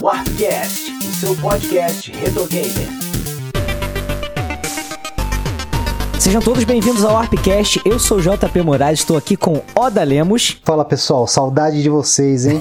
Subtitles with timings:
[0.00, 2.88] Warpcast, o seu podcast retro gamer.
[6.18, 7.80] Sejam todos bem-vindos ao Warpcast.
[7.84, 10.60] Eu sou o JP Moraes, estou aqui com Oda Lemos.
[10.64, 12.60] Fala pessoal, saudade de vocês, hein?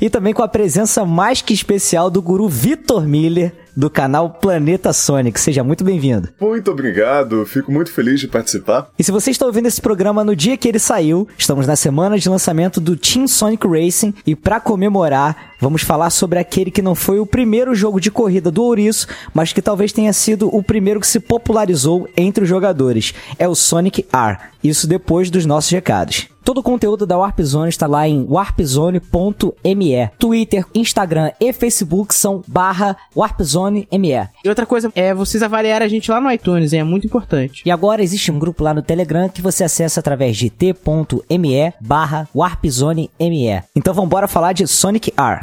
[0.00, 4.92] e também com a presença mais que especial do guru Vitor Miller do canal Planeta
[4.92, 5.40] Sonic.
[5.40, 6.28] Seja muito bem-vindo.
[6.40, 8.88] Muito obrigado, fico muito feliz de participar.
[8.98, 12.18] E se você está ouvindo esse programa no dia que ele saiu, estamos na semana
[12.18, 16.94] de lançamento do Team Sonic Racing e para comemorar, vamos falar sobre aquele que não
[16.94, 21.00] foi o primeiro jogo de corrida do Ouriço, mas que talvez tenha sido o primeiro
[21.00, 23.14] que se popularizou entre os jogadores.
[23.38, 24.38] É o Sonic R.
[24.62, 26.28] Isso depois dos nossos recados.
[26.44, 30.10] Todo o conteúdo da Warp Zone está lá em warpzone.me.
[30.18, 34.28] Twitter, Instagram e Facebook são barra warpzone.me.
[34.44, 36.80] E outra coisa é vocês avaliarem a gente lá no iTunes, hein?
[36.80, 37.62] é muito importante.
[37.64, 42.28] E agora existe um grupo lá no Telegram que você acessa através de t.me barra
[42.34, 43.62] warpzone.me.
[43.74, 45.40] Então vamos embora falar de Sonic R.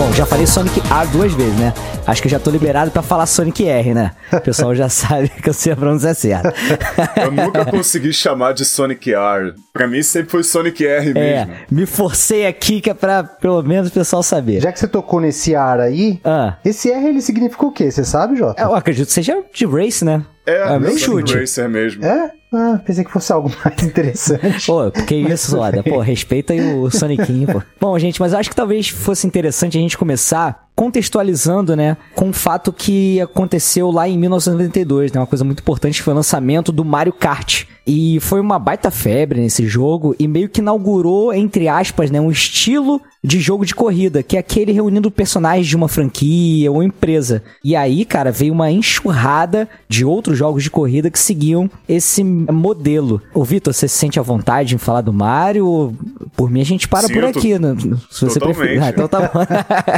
[0.00, 1.74] Bom, já falei Sonic R duas vezes, né?
[2.06, 4.12] Acho que já tô liberado para falar Sonic R, né?
[4.32, 6.54] O pessoal já sabe que eu sei a pronúncia certa.
[7.22, 9.52] Eu nunca consegui chamar de Sonic R.
[9.74, 11.54] Pra mim sempre foi Sonic R é, mesmo.
[11.70, 14.62] me forcei aqui que é pra pelo menos o pessoal saber.
[14.62, 16.56] Já que você tocou nesse R aí, Ah.
[16.64, 17.90] esse R ele significa o quê?
[17.90, 18.62] Você sabe, Jota?
[18.62, 20.24] Eu acredito que seja de race, né?
[20.46, 21.38] É, É, meio Sonic chute.
[21.40, 22.02] Racer mesmo.
[22.06, 22.30] É?
[22.52, 24.66] Ah, pensei que fosse algo mais interessante.
[24.66, 25.82] Pô, que isso, Soda?
[25.82, 27.62] Pô, respeita aí o Sonicinho, pô.
[27.80, 32.30] Bom, gente, mas eu acho que talvez fosse interessante a gente começar contextualizando, né, com
[32.30, 36.16] o fato que aconteceu lá em 1992, né, uma coisa muito importante que foi o
[36.16, 37.64] lançamento do Mario Kart.
[37.86, 42.30] E foi uma baita febre nesse jogo e meio que inaugurou, entre aspas, né, um
[42.30, 47.42] estilo de jogo de corrida, que é aquele reunindo personagens de uma franquia ou empresa.
[47.62, 53.20] E aí, cara, veio uma enxurrada de outros jogos de corrida que seguiam esse modelo.
[53.34, 55.94] Ô, Vitor, você se sente à vontade em falar do Mario?
[56.34, 57.76] Por mim, a gente para por aqui, né?
[58.10, 58.56] Se você Totalmente.
[58.56, 58.82] preferir.
[58.82, 59.40] Ah, então tá bom.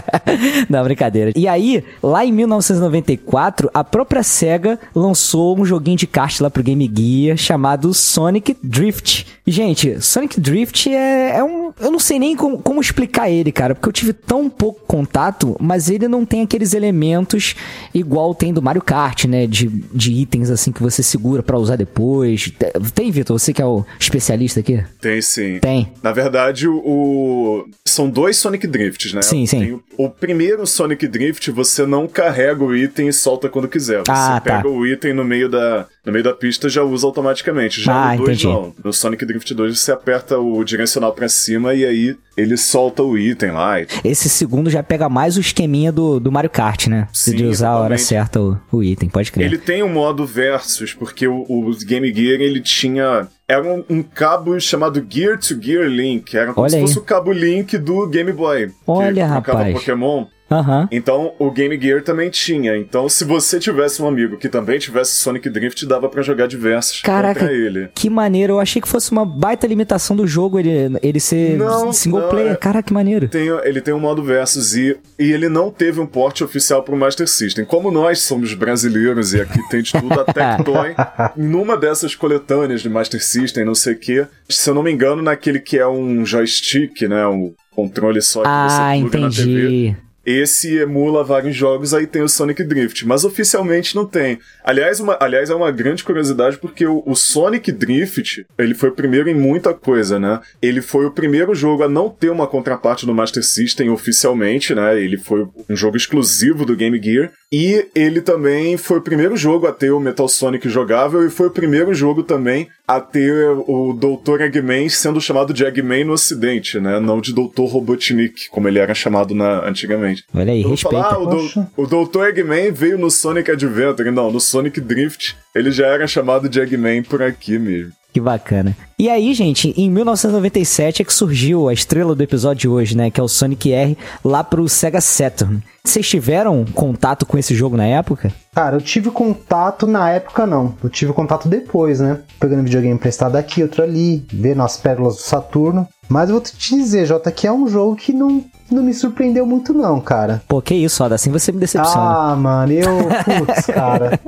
[0.73, 1.33] Não, brincadeira.
[1.37, 6.63] E aí, lá em 1994, a própria SEGA lançou um joguinho de kart lá pro
[6.63, 9.27] Game Gear chamado Sonic Drift.
[9.45, 11.73] Gente, Sonic Drift é, é um.
[11.81, 15.57] Eu não sei nem como, como explicar ele, cara, porque eu tive tão pouco contato,
[15.61, 17.57] mas ele não tem aqueles elementos
[17.93, 19.47] igual tem do Mario Kart, né?
[19.47, 22.53] De, de itens assim que você segura pra usar depois.
[22.95, 23.37] Tem, Vitor?
[23.39, 24.83] Você que é o especialista aqui?
[25.01, 25.59] Tem sim.
[25.59, 25.93] Tem.
[26.03, 29.23] Na verdade, o, são dois Sonic Drifts, né?
[29.23, 29.73] Sim, sim.
[29.99, 34.01] O, o primeiro Sonic Drift, você não carrega o item e solta quando quiser.
[34.01, 34.57] Você Ah, tá.
[34.59, 37.81] pega o item no meio da, no meio da pista já usa automaticamente.
[37.81, 38.47] Já Ah, no 2 entendi.
[38.47, 38.75] não.
[38.85, 43.17] No Sonic Drift 2 você aperta o direcional pra cima e aí ele solta o
[43.17, 43.81] item lá.
[43.81, 47.07] e- Esse segundo já pega mais o esqueminha do, do Mario Kart, né?
[47.13, 48.09] Sim, de usar a hora exatamente.
[48.09, 49.47] certa o, o item, pode crer.
[49.47, 53.29] Ele tem um modo versus, porque o, o Game Gear ele tinha.
[53.47, 56.35] Era um, um cabo chamado Gear to Gear Link.
[56.37, 56.83] Era como Olha se aí.
[56.83, 58.71] fosse o cabo Link do Game Boy.
[58.87, 59.73] Olha, que rapaz.
[59.75, 60.27] Pokémon.
[60.53, 60.89] Aham.
[60.91, 62.77] Então o Game Gear também tinha.
[62.77, 67.01] Então, se você tivesse um amigo que também tivesse Sonic Drift, dava pra jogar diversos
[67.01, 67.89] Caraca, contra ele.
[67.95, 68.55] que maneiro.
[68.55, 70.71] Eu achei que fosse uma baita limitação do jogo ele,
[71.03, 72.53] ele ser Não, single não, player.
[72.53, 73.29] é- Caraca, que maneiro.
[73.29, 76.97] Tem, ele tem um modo versus e, e ele não teve um porte oficial pro
[76.97, 77.65] Master System.
[77.65, 80.95] Como nós somos brasileiros e aqui tem de tudo, a Tectoy,
[81.37, 85.23] numa dessas coletâneas de Master System, não sei o que, se eu não me engano,
[85.23, 87.27] naquele que é um joystick, né?
[87.27, 89.97] Um controle só que Ah, você pluga na TV.
[90.25, 94.39] Esse emula vários jogos, aí tem o Sonic Drift, mas oficialmente não tem.
[94.65, 98.95] Aliás, uma, aliás é uma grande curiosidade porque o, o Sonic Drift, ele foi o
[98.95, 100.41] primeiro em muita coisa, né?
[100.61, 105.01] Ele foi o primeiro jogo a não ter uma contraparte no Master System oficialmente, né?
[105.01, 107.33] Ele foi um jogo exclusivo do Game Gear.
[107.53, 111.49] E ele também foi o primeiro jogo a ter o Metal Sonic jogável e foi
[111.49, 114.41] o primeiro jogo também a ter o Dr.
[114.41, 116.99] Eggman sendo chamado de Eggman no ocidente, né?
[116.99, 117.65] Não de Dr.
[117.65, 120.12] Robotnik, como ele era chamado na, antigamente.
[120.35, 121.03] Olha aí, respeita.
[121.03, 122.25] falar, o, do, o Dr.
[122.29, 124.11] Eggman veio no Sonic Adventure.
[124.11, 127.93] Não, no Sonic Drift ele já era chamado de Eggman por aqui mesmo.
[128.13, 128.77] Que bacana.
[128.99, 133.11] E aí, gente, em 1997 é que surgiu a estrela do episódio de hoje, né?
[133.11, 135.63] Que é o Sonic R lá pro Sega Saturn.
[135.83, 138.31] Vocês tiveram contato com esse jogo na época?
[138.55, 140.75] Cara, eu tive contato na época não.
[140.85, 142.21] Eu tive contato depois, né?
[142.39, 145.89] Pegando videogame emprestado aqui, outro ali, vendo as pérolas do Saturno.
[146.07, 149.47] Mas eu vou te dizer, Jota, que é um jogo que não, não me surpreendeu
[149.47, 150.43] muito não, cara.
[150.49, 152.33] Pô, que isso, Oda, assim você me decepciona.
[152.33, 152.99] Ah, mano, eu.
[153.47, 154.19] Putz, cara.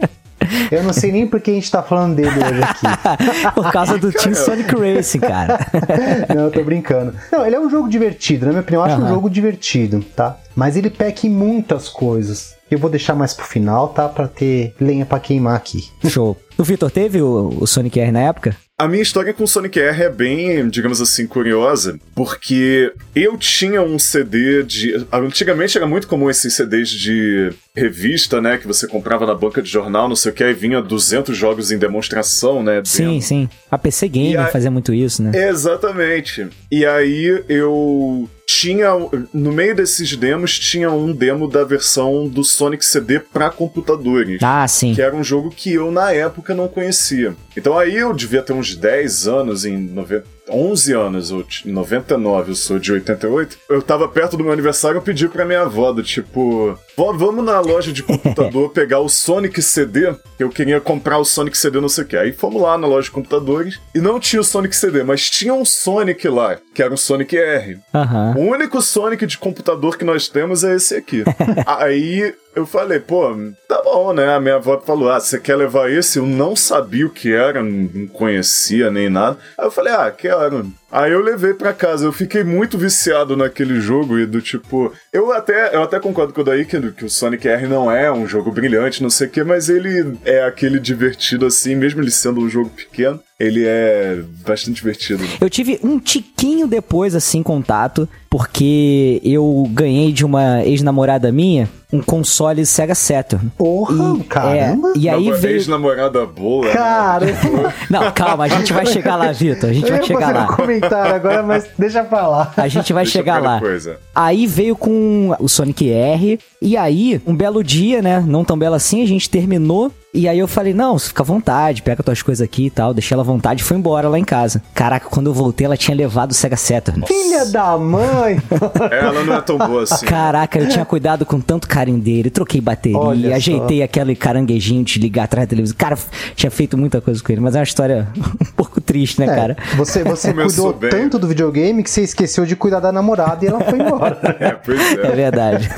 [0.70, 2.86] Eu não sei nem por que a gente tá falando dele hoje aqui.
[3.54, 5.58] Por causa do Team Sonic Racing, cara.
[6.34, 7.14] Não, eu tô brincando.
[7.32, 9.14] Não, ele é um jogo divertido, na minha opinião, eu acho um Aham.
[9.14, 10.36] jogo divertido, tá?
[10.54, 12.54] Mas ele peca em muitas coisas.
[12.70, 14.08] Eu vou deixar mais pro final, tá?
[14.08, 15.88] Pra ter lenha pra queimar aqui.
[16.06, 16.36] Show.
[16.58, 18.56] O Vitor teve o, o Sonic R na época?
[18.76, 24.00] A minha história com Sonic R é bem, digamos assim, curiosa, porque eu tinha um
[24.00, 25.06] CD de.
[25.12, 28.56] Antigamente era muito comum esses CDs de revista, né?
[28.56, 31.72] Que você comprava na banca de jornal, não sei o que, aí vinha 200 jogos
[31.72, 32.80] em demonstração, né?
[32.84, 33.26] Sim, dentro.
[33.26, 33.48] sim.
[33.70, 35.32] A PC Gamer aí- fazia muito isso, né?
[35.48, 36.46] Exatamente.
[36.70, 38.90] E aí eu tinha
[39.32, 44.38] no meio desses demos tinha um demo da versão do Sonic CD para computadores.
[44.42, 44.94] Ah, sim.
[44.94, 47.34] Que era um jogo que eu, na época, não conhecia.
[47.56, 51.72] Então aí eu devia ter uns 10 anos, em 90, 11 anos, ou t- em
[51.72, 53.56] 99, eu sou de 88.
[53.68, 56.78] Eu tava perto do meu aniversário, eu pedi pra minha avó, do tipo...
[56.96, 61.24] Vó, vamos na loja de computador pegar o Sonic CD, que eu queria comprar o
[61.24, 62.16] Sonic CD não sei o que.
[62.16, 65.54] Aí fomos lá na loja de computadores, e não tinha o Sonic CD, mas tinha
[65.54, 67.78] um Sonic lá, que era o Sonic R.
[67.94, 68.34] Aham.
[68.36, 71.24] O único Sonic de computador que nós temos é esse aqui.
[71.66, 73.34] Aí eu falei, pô,
[73.68, 74.34] tá bom, né?
[74.34, 76.18] A minha avó falou, ah, você quer levar esse?
[76.18, 79.38] Eu não sabia o que era, não conhecia nem nada.
[79.58, 80.70] Aí eu falei, ah, quero.
[80.94, 82.04] Aí eu levei pra casa.
[82.04, 84.92] Eu fiquei muito viciado naquele jogo e do tipo.
[85.12, 88.12] Eu até, eu até concordo com o Daí que, que o Sonic R não é
[88.12, 92.12] um jogo brilhante, não sei o quê, mas ele é aquele divertido assim, mesmo ele
[92.12, 95.24] sendo um jogo pequeno, ele é bastante divertido.
[95.40, 102.00] Eu tive um tiquinho depois, assim, contato, porque eu ganhei de uma ex-namorada minha um
[102.02, 103.50] console Sega Saturn.
[103.56, 104.88] Porra, E- caramba.
[104.88, 105.56] é, e aí veio.
[105.56, 106.66] Ex-namorada boa.
[106.66, 106.72] né?
[106.72, 107.26] Cara,
[107.90, 109.70] Não, calma, a gente vai chegar lá, Vitor.
[109.70, 110.46] A gente eu vai chegar um lá.
[110.56, 112.52] comentário agora, mas deixa pra lá.
[112.56, 113.60] A gente vai Deixa chegar lá.
[113.62, 113.96] é.
[114.14, 116.38] Aí veio com o Sonic R.
[116.60, 118.24] E aí, um belo dia, né?
[118.26, 119.90] Não tão belo assim, a gente terminou.
[120.14, 122.94] E aí eu falei, não, você fica à vontade, pega tuas coisas aqui e tal.
[122.94, 124.62] Deixei ela à vontade e foi embora lá em casa.
[124.72, 127.04] Caraca, quando eu voltei, ela tinha levado o Sega Saturn.
[127.06, 128.40] Filha da mãe!
[128.92, 130.06] Ela não é tão boa assim.
[130.06, 133.36] Caraca, eu tinha cuidado com tanto carinho dele, troquei bateria, Olha só.
[133.36, 135.76] ajeitei aquele caranguejinho de ligar atrás da televisão.
[135.76, 135.98] Cara,
[136.36, 138.06] tinha feito muita coisa com ele, mas é uma história
[138.40, 139.56] um pouco triste, né, É, cara?
[139.76, 140.90] você você Começou cuidou bem.
[140.90, 144.16] tanto do videogame que você esqueceu de cuidar da namorada e ela foi embora.
[144.38, 145.10] É, pois É é.
[145.16, 145.68] verdade.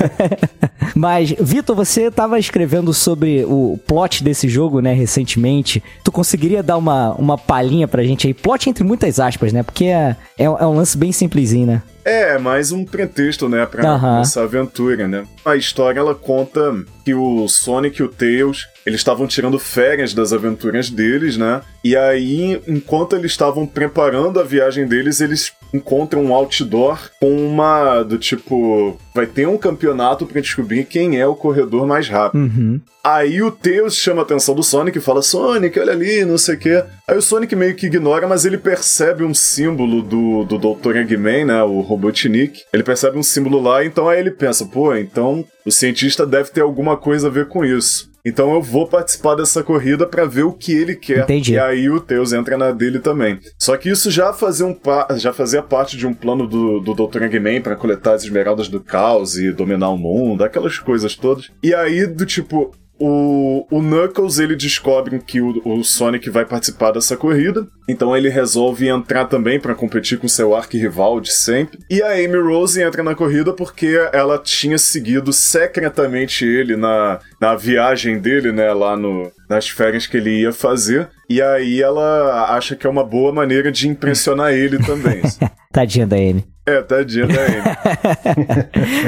[0.95, 5.81] Mas, Vitor, você tava escrevendo sobre o plot desse jogo, né, recentemente.
[6.03, 8.33] Tu conseguiria dar uma, uma palhinha pra gente aí?
[8.33, 9.63] Plot entre muitas aspas, né?
[9.63, 11.81] Porque é, é, é um lance bem simplesinho, né?
[12.03, 14.21] É, mais um pretexto, né, pra Aham.
[14.21, 15.25] essa aventura, né?
[15.43, 20.31] A história, ela conta que o Sonic e o Tails, eles estavam tirando férias das
[20.31, 21.61] aventuras deles, né?
[21.83, 28.03] E aí, enquanto eles estavam preparando a viagem deles, eles encontram um outdoor com uma,
[28.03, 28.97] do tipo...
[29.13, 32.41] Vai ter um campeonato pra descobrir quem é o corredor mais rápido.
[32.41, 32.79] Uhum.
[33.07, 36.55] Aí o Tails chama a atenção do Sonic e fala: Sonic, olha ali, não sei
[36.55, 36.83] o quê.
[37.07, 40.97] Aí o Sonic meio que ignora, mas ele percebe um símbolo do, do Dr.
[40.97, 41.63] Eggman, né?
[41.63, 42.63] O Robotnik.
[42.73, 46.59] Ele percebe um símbolo lá, então aí ele pensa: pô, então o cientista deve ter
[46.59, 48.09] alguma coisa a ver com isso.
[48.27, 51.23] Então eu vou participar dessa corrida pra ver o que ele quer.
[51.23, 51.53] Entendi.
[51.53, 53.39] E aí o Tails entra na dele também.
[53.57, 56.93] Só que isso já fazia, um pa- já fazia parte de um plano do, do
[56.93, 57.23] Dr.
[57.23, 61.49] Eggman pra coletar as esmeraldas do caos e dominar o mundo, aquelas coisas todas.
[61.63, 66.91] E aí, do tipo, o, o Knuckles ele descobre que o, o Sonic vai participar
[66.91, 71.79] dessa corrida, então ele resolve entrar também pra competir com seu arquirrival de sempre.
[71.89, 77.55] E a Amy Rose entra na corrida porque ela tinha seguido secretamente ele na, na
[77.55, 81.09] viagem dele, né, lá no, nas férias que ele ia fazer.
[81.29, 85.21] E aí ela acha que é uma boa maneira de impressionar ele também.
[85.71, 86.56] Tadinha da Amy.
[86.67, 88.57] É, tadinha da Amy.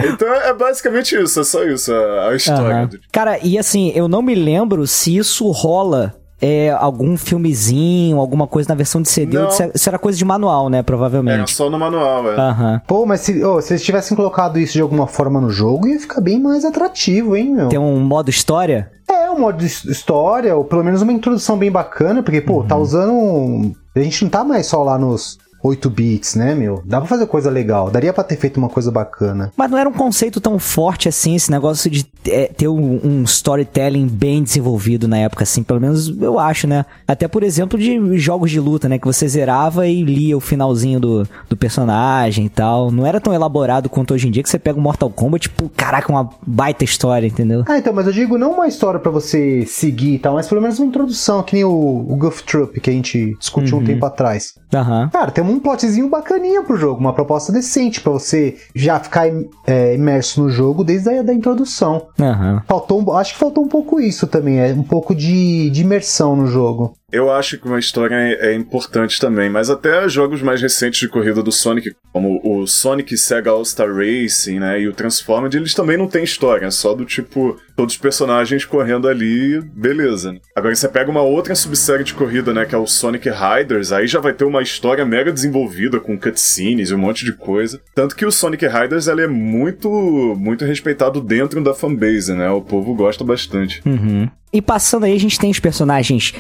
[0.14, 2.76] então é basicamente isso, é só isso a, a história.
[2.78, 2.88] Aham.
[2.88, 6.16] do- Cara, e assim, eu não me lembro se isso rola.
[6.42, 9.38] É, algum filmezinho, alguma coisa na versão de CD.
[9.38, 9.50] Não.
[9.50, 10.78] Isso era- isso era coisa de manual, né?
[10.78, 11.54] Era Provavelmente.
[11.54, 12.36] só no manual, é.
[12.40, 12.82] Aham.
[12.88, 16.00] Pô, mas se, ô, se eles tivessem colocado isso de alguma forma no jogo, ia
[16.00, 17.68] ficar bem mais atrativo, hein, meu?
[17.68, 18.90] Tem um modo história?
[19.12, 23.12] É, um modo história, ou pelo menos uma introdução bem bacana, porque, pô, tá usando.
[23.12, 26.82] um- A gente não tá mais só lá nos 8 bits, né, meu?
[26.86, 29.52] Dá pra fazer coisa legal, daria pra ter feito uma coisa bacana.
[29.56, 33.24] Mas não era um conceito tão forte assim, esse negócio de é, ter um, um
[33.24, 36.86] storytelling bem desenvolvido na época, assim, pelo menos eu acho, né?
[37.08, 38.98] Até por exemplo de jogos de luta, né?
[38.98, 42.92] Que você zerava e lia o finalzinho do, do personagem e tal.
[42.92, 45.70] Não era tão elaborado quanto hoje em dia que você pega o Mortal Kombat, tipo,
[45.70, 47.64] caraca, uma baita história, entendeu?
[47.68, 50.62] Ah, então, mas eu digo não uma história pra você seguir e tal, mas pelo
[50.62, 54.06] menos uma introdução, que nem o, o Goof Troop que a gente discutiu um tempo
[54.06, 54.56] atrás.
[54.74, 55.10] Aham.
[55.12, 59.28] Cara, tem um plotzinho bacaninha pro jogo, uma proposta decente pra você já ficar
[59.66, 62.08] é, imerso no jogo desde a da introdução.
[62.20, 62.64] Aham.
[62.68, 66.48] Faltou, acho que faltou um pouco isso também, é um pouco de, de imersão no
[66.48, 66.94] jogo.
[67.12, 71.08] Eu acho que uma história é, é importante também, mas até jogos mais recentes de
[71.08, 75.98] corrida do Sonic, como o Sonic Sega All-Star Racing, né, e o Transformed, eles também
[75.98, 80.34] não têm história, é só do tipo, todos os personagens correndo ali, beleza.
[80.34, 80.40] Né?
[80.56, 84.06] Agora você pega uma outra subsérie de corrida, né, que é o Sonic Riders, aí
[84.06, 87.82] já vai ter uma história mega desenvolvida com cutscenes e um monte de coisa.
[87.96, 89.90] Tanto que o Sonic Riders, ele é muito,
[90.38, 93.82] muito respeitado dentro da fanbase, né, o povo gosta bastante.
[93.86, 94.30] Uhum.
[94.52, 96.34] E passando aí, a gente tem os personagens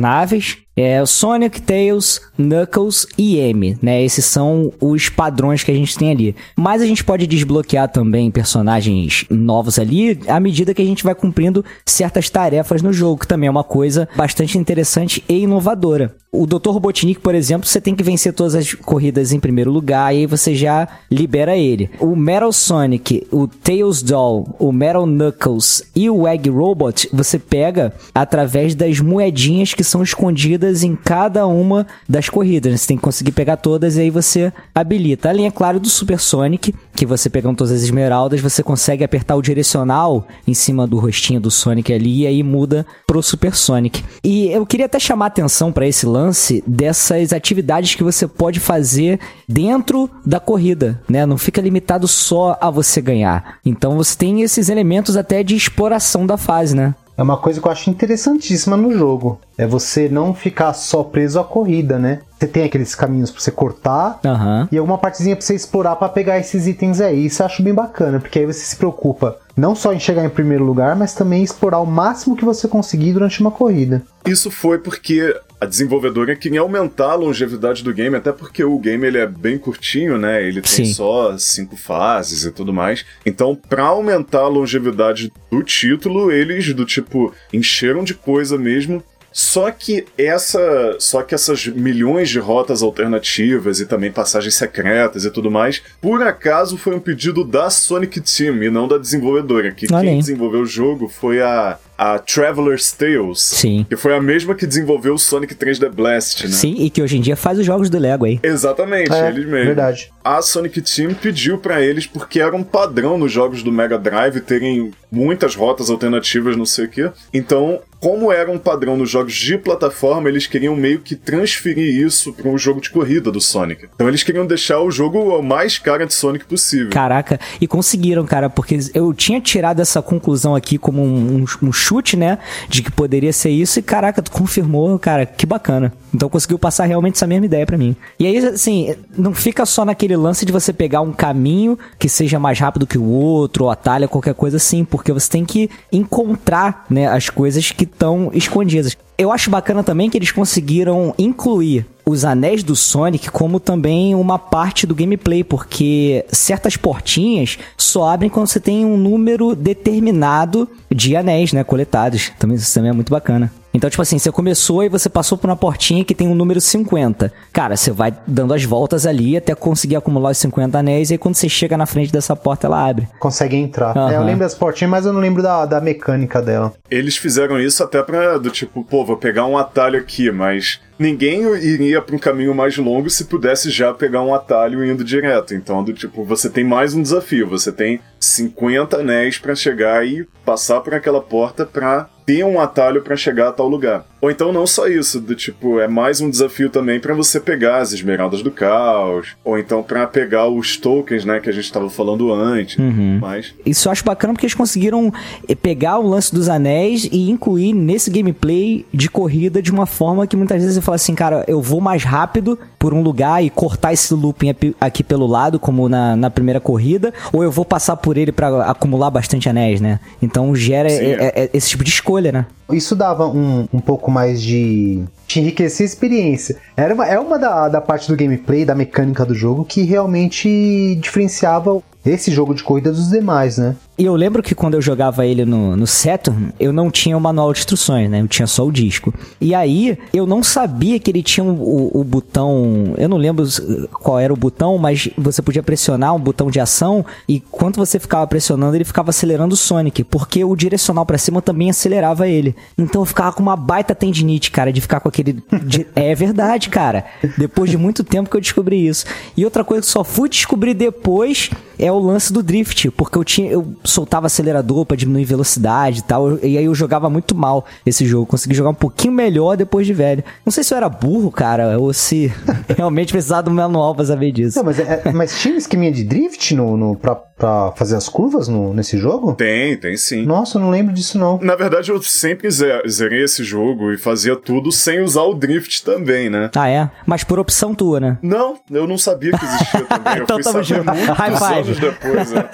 [0.00, 4.02] selecionáveis, é Sonic, Tails, Knuckles e M, né?
[4.02, 6.34] Esses são os padrões que a gente tem ali.
[6.56, 11.14] Mas a gente pode desbloquear também personagens novos ali à medida que a gente vai
[11.14, 16.14] cumprindo certas tarefas no jogo, que também é uma coisa bastante interessante e inovadora.
[16.32, 16.70] O Dr.
[16.70, 20.26] Robotnik, por exemplo, você tem que vencer todas as corridas em primeiro lugar, e aí
[20.26, 21.90] você já libera ele.
[21.98, 27.92] O Metal Sonic, o Tails Doll, o Metal Knuckles e o Egg Robot, você pega
[28.14, 32.80] através das moedinhas que são escondidas em cada uma das corridas.
[32.80, 35.28] Você tem que conseguir pegar todas e aí você habilita.
[35.28, 39.36] Além, é claro, do Super Sonic, que você pegando todas as esmeraldas, você consegue apertar
[39.36, 44.04] o direcional em cima do rostinho do Sonic ali e aí muda pro Super Sonic.
[44.22, 49.18] E eu queria até chamar atenção para esse lance dessas atividades que você pode fazer
[49.48, 51.24] dentro da corrida, né?
[51.26, 53.58] Não fica limitado só a você ganhar.
[53.64, 56.94] Então você tem esses elementos até de exploração da fase, né?
[57.16, 59.38] É uma coisa que eu acho interessantíssima no jogo.
[59.58, 62.20] É você não ficar só preso à corrida, né?
[62.38, 64.66] Você tem aqueles caminhos pra você cortar Aham.
[64.72, 67.26] e alguma partezinha pra você explorar pra pegar esses itens aí.
[67.26, 70.30] Isso eu acho bem bacana, porque aí você se preocupa não só em chegar em
[70.30, 74.02] primeiro lugar, mas também explorar o máximo que você conseguir durante uma corrida.
[74.24, 79.06] Isso foi porque a desenvolvedora queria aumentar a longevidade do game, até porque o game
[79.06, 80.42] ele é bem curtinho, né?
[80.42, 80.94] Ele tem Sim.
[80.94, 83.04] só cinco fases e tudo mais.
[83.26, 89.02] Então, pra aumentar a longevidade do título, eles do tipo encheram de coisa mesmo.
[89.32, 95.30] Só que essa, só que essas milhões de rotas alternativas e também passagens secretas e
[95.30, 99.86] tudo mais, por acaso foi um pedido da Sonic Team e não da desenvolvedora, que
[99.92, 103.84] Olha quem desenvolveu o jogo foi a a Traveler's Tales, Sim.
[103.86, 106.50] que foi a mesma que desenvolveu o Sonic 3D Blast, né?
[106.50, 108.40] Sim, e que hoje em dia faz os jogos do Lego aí.
[108.42, 109.66] Exatamente, É, eles mesmos.
[109.66, 110.10] verdade.
[110.24, 114.40] A Sonic Team pediu pra eles, porque era um padrão nos jogos do Mega Drive
[114.40, 117.10] terem muitas rotas alternativas, não sei o quê.
[117.34, 122.32] Então, como era um padrão nos jogos de plataforma, eles queriam meio que transferir isso
[122.32, 123.88] para um jogo de corrida do Sonic.
[123.94, 126.90] Então, eles queriam deixar o jogo o mais cara de Sonic possível.
[126.90, 131.72] Caraca, e conseguiram, cara, porque eu tinha tirado essa conclusão aqui como um, um- um
[131.72, 132.38] chute, né?
[132.68, 135.92] De que poderia ser isso, e caraca, tu confirmou, cara, que bacana.
[136.12, 137.94] Então conseguiu passar realmente essa mesma ideia pra mim.
[138.18, 142.38] E aí, assim, não fica só naquele lance de você pegar um caminho que seja
[142.38, 146.84] mais rápido que o outro, ou atalho, qualquer coisa assim, porque você tem que encontrar,
[146.90, 148.96] né, as coisas que estão escondidas.
[149.20, 154.38] Eu acho bacana também que eles conseguiram incluir os anéis do Sonic como também uma
[154.38, 161.14] parte do gameplay, porque certas portinhas só abrem quando você tem um número determinado de
[161.14, 162.32] anéis, né, coletados.
[162.38, 163.52] Também isso também é muito bacana.
[163.72, 166.60] Então, tipo assim, você começou e você passou por uma portinha que tem um número
[166.60, 167.32] 50.
[167.52, 171.18] Cara, você vai dando as voltas ali até conseguir acumular os 50 anéis, e aí
[171.18, 173.08] quando você chega na frente dessa porta, ela abre.
[173.20, 173.96] Consegue entrar.
[173.96, 174.10] Aham.
[174.10, 176.72] É, eu lembro das portinhas, mas eu não lembro da, da mecânica dela.
[176.90, 181.42] Eles fizeram isso até pra, do tipo, pô, vou pegar um atalho aqui, mas ninguém
[181.56, 185.54] iria pra um caminho mais longo se pudesse já pegar um atalho indo direto.
[185.54, 190.26] Então, do tipo, você tem mais um desafio, você tem 50 anéis pra chegar e
[190.44, 194.04] passar por aquela porta pra ter um atalho pra chegar a tal lugar.
[194.20, 197.78] Ou então não só isso, do tipo, é mais um desafio também pra você pegar
[197.78, 201.88] as esmeraldas do caos, ou então pra pegar os tokens, né, que a gente tava
[201.88, 202.76] falando antes,
[203.20, 205.12] mas Isso eu acho bacana porque eles conseguiram
[205.48, 210.26] eh, pegar o lance dos anéis e incluir nesse gameplay de corrida de uma forma
[210.26, 213.50] que muitas vezes você fala assim, cara, eu vou mais rápido por um lugar e
[213.50, 217.96] cortar esse looping aqui pelo lado, como na, na primeira corrida, ou eu vou passar
[217.96, 220.00] por ele pra acumular bastante anéis, né?
[220.20, 221.42] Então gera eh, é.
[221.42, 222.46] eh, esse tipo de escolha, né?
[222.72, 225.02] Isso dava um, um pouco mais de.
[225.26, 226.56] de enriquecer a experiência.
[226.76, 230.96] Era uma, é uma da, da parte do gameplay, da mecânica do jogo, que realmente
[231.00, 233.76] diferenciava esse jogo de corrida dos demais, né?
[233.98, 237.20] E eu lembro que quando eu jogava ele no, no Saturn, eu não tinha o
[237.20, 238.22] manual de instruções, né?
[238.22, 239.12] Eu tinha só o disco.
[239.38, 242.94] E aí, eu não sabia que ele tinha o, o botão.
[242.96, 243.44] Eu não lembro
[243.92, 247.04] qual era o botão, mas você podia pressionar um botão de ação.
[247.28, 250.02] E quando você ficava pressionando, ele ficava acelerando o Sonic.
[250.04, 252.56] Porque o direcional pra cima também acelerava ele.
[252.78, 255.34] Então eu ficava com uma baita tendinite, cara, de ficar com aquele.
[255.62, 257.04] de- É verdade, cara.
[257.36, 259.04] Depois de muito tempo que eu descobri isso.
[259.36, 263.18] E outra coisa que só fui descobrir depois é é o lance do drift, porque
[263.18, 267.34] eu tinha eu soltava acelerador pra diminuir velocidade e tal, e aí eu jogava muito
[267.34, 268.26] mal esse jogo.
[268.26, 270.22] Consegui jogar um pouquinho melhor depois de velho.
[270.44, 272.32] Não sei se eu era burro, cara, ou se
[272.76, 274.56] realmente precisava do manual pra saber disso.
[274.58, 278.08] Não, mas, é, mas tinha um esqueminha de drift no, no, pra, pra fazer as
[278.08, 279.34] curvas no, nesse jogo?
[279.34, 280.24] Tem, tem sim.
[280.24, 281.38] Nossa, eu não lembro disso não.
[281.42, 285.84] Na verdade, eu sempre ze- zerei esse jogo e fazia tudo sem usar o drift
[285.84, 286.50] também, né?
[286.54, 286.90] Ah, é?
[287.06, 288.18] Mas por opção tua, né?
[288.22, 290.10] Não, eu não sabia que existia também.
[290.20, 290.92] Eu Então fui tamo saber junto.
[290.94, 291.79] muitos High five.
[291.80, 292.30] Depois.
[292.32, 292.44] né?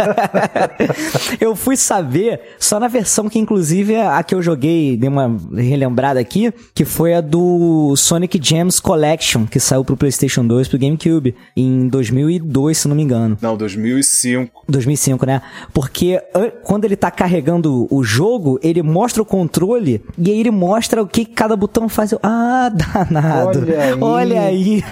[1.40, 6.20] eu fui saber só na versão que, inclusive, a que eu joguei, dei uma relembrada
[6.20, 11.34] aqui, que foi a do Sonic Gems Collection, que saiu pro PlayStation 2 pro GameCube
[11.56, 13.36] em 2002, se não me engano.
[13.40, 14.62] Não, 2005.
[14.68, 15.42] 2005, né?
[15.72, 20.50] Porque an- quando ele tá carregando o jogo, ele mostra o controle e aí ele
[20.50, 22.12] mostra o que cada botão faz.
[22.12, 23.58] Eu, ah, danado.
[23.60, 24.00] Olha aí.
[24.00, 24.84] Olha aí.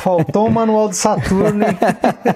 [0.00, 1.76] Faltou o manual do Saturno, hein?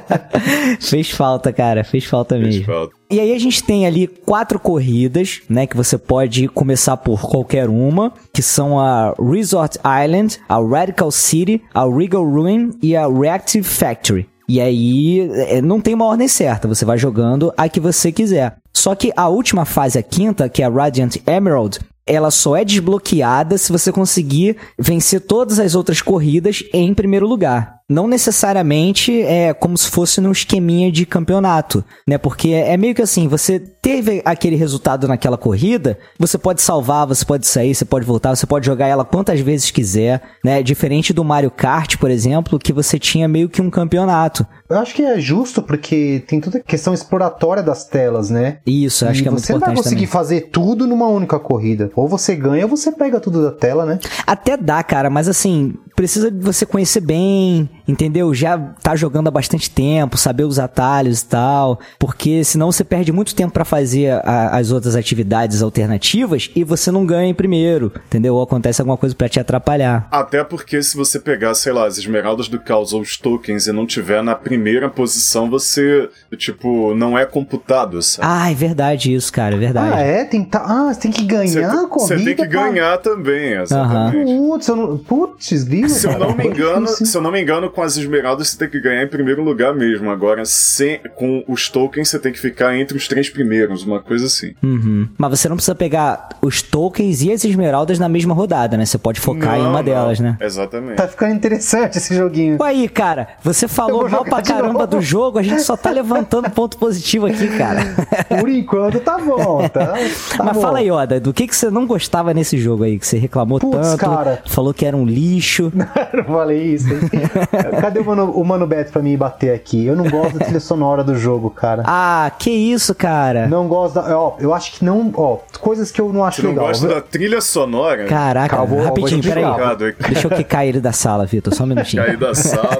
[0.80, 1.82] Fez falta, cara.
[1.82, 2.64] Fez falta Fez mesmo.
[2.64, 2.94] falta.
[3.10, 7.68] E aí a gente tem ali quatro corridas, né, que você pode começar por qualquer
[7.68, 13.66] uma, que são a Resort Island, a Radical City, a Regal Ruin e a Reactive
[13.66, 14.28] Factory.
[14.48, 18.56] E aí é, não tem uma ordem certa, você vai jogando a que você quiser.
[18.72, 22.64] Só que a última fase, a quinta, que é a Radiant Emerald, ela só é
[22.64, 27.77] desbloqueada se você conseguir vencer todas as outras corridas em primeiro lugar.
[27.88, 32.18] Não necessariamente é como se fosse num esqueminha de campeonato, né?
[32.18, 37.24] Porque é meio que assim, você teve aquele resultado naquela corrida, você pode salvar, você
[37.24, 40.62] pode sair, você pode voltar, você pode jogar ela quantas vezes quiser, né?
[40.62, 44.46] Diferente do Mario Kart, por exemplo, que você tinha meio que um campeonato.
[44.68, 48.58] Eu acho que é justo porque tem toda a questão exploratória das telas, né?
[48.66, 50.12] Isso, acho E que é muito você não vai importante conseguir também.
[50.12, 51.90] fazer tudo numa única corrida.
[51.96, 53.98] Ou você ganha ou você pega tudo da tela, né?
[54.26, 58.32] Até dá, cara, mas assim, precisa de você conhecer bem, entendeu?
[58.32, 63.10] Já tá jogando há bastante tempo, saber os atalhos e tal, porque senão você perde
[63.10, 67.92] muito tempo pra fazer a- as outras atividades alternativas e você não ganha em primeiro,
[68.06, 68.36] entendeu?
[68.36, 70.06] Ou acontece alguma coisa pra te atrapalhar.
[70.12, 73.72] Até porque se você pegar, sei lá, as esmeraldas do caos ou os tokens e
[73.72, 78.28] não tiver na primeira posição, você, tipo, não é computado, sabe?
[78.30, 79.94] Ah, é verdade isso, cara, é verdade.
[79.96, 80.24] Ah, é?
[80.24, 80.60] Tem que tá...
[80.64, 82.18] Ah, você tem que ganhar Você a corrida.
[82.18, 84.38] você tem que pra- ganhar também, exatamente.
[84.38, 84.96] Putz, eu não...
[84.98, 87.06] Putz, Se eu não me engano, difícil.
[87.06, 89.74] se eu não me engano, com as esmeraldas você tem que ganhar em primeiro lugar
[89.74, 90.10] mesmo.
[90.10, 94.26] Agora, sem, com os tokens você tem que ficar entre os três primeiros, uma coisa
[94.26, 94.54] assim.
[94.62, 95.08] Uhum.
[95.16, 98.84] Mas você não precisa pegar os tokens e as esmeraldas na mesma rodada, né?
[98.86, 99.84] Você pode focar em Não, uma não.
[99.84, 100.36] delas, né?
[100.40, 100.96] Exatamente.
[100.96, 102.58] Tá ficando interessante esse joguinho.
[102.60, 104.86] Ué, aí, cara, você falou mal pra caramba novo.
[104.86, 107.80] do jogo, a gente só tá levantando ponto positivo aqui, cara.
[108.40, 109.94] Por enquanto tá bom, tá?
[110.36, 110.60] tá Mas bom.
[110.60, 112.98] fala aí, Oda, do que, que você não gostava nesse jogo aí?
[112.98, 114.42] Que você reclamou Putz, tanto, cara.
[114.46, 115.72] falou que era um lixo.
[116.12, 116.88] Eu falei isso.
[116.92, 117.00] hein?
[117.80, 119.86] Cadê o Mano, o Mano Beto pra me bater aqui?
[119.86, 121.82] Eu não gosto da trilha sonora do jogo, cara.
[121.86, 123.46] Ah, que isso, cara?
[123.46, 124.18] Não gosto da.
[124.18, 125.10] Ó, eu acho que não.
[125.14, 126.66] Ó, coisas que eu não acho Você não legal.
[126.68, 128.04] gosta da trilha sonora?
[128.06, 129.94] Caraca, Calma, vou- rapidinho, vou peraí.
[130.08, 132.04] Deixa eu quicar ele da sala, Vitor, só um minutinho.
[132.04, 132.78] Cair da sala.